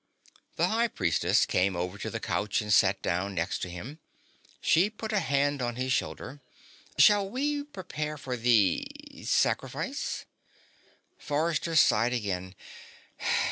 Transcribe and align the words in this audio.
The 0.55 0.69
High 0.69 0.87
Priestess 0.87 1.45
came 1.45 1.75
over 1.75 1.99
to 1.99 2.09
the 2.09 2.19
couch 2.19 2.59
and 2.59 2.73
sat 2.73 3.03
down 3.03 3.35
next 3.35 3.59
to 3.59 3.69
him. 3.69 3.99
She 4.59 4.89
put 4.89 5.13
a 5.13 5.19
hand 5.19 5.61
on 5.61 5.75
his 5.75 5.93
shoulder. 5.93 6.39
"Shall 6.97 7.29
we 7.29 7.61
prepare 7.63 8.17
for 8.17 8.35
the 8.35 8.87
sacrifice?" 9.23 10.25
Forrester 11.19 11.75
sighed 11.75 12.13
again. 12.13 12.55